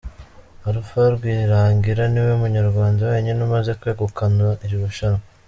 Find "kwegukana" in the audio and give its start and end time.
3.79-4.47